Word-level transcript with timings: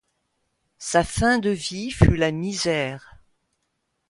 Sa 0.79 1.03
fin 1.03 1.37
de 1.37 1.51
vie 1.51 1.91
fut 1.91 2.17
la 2.17 2.31
misère. 2.31 3.17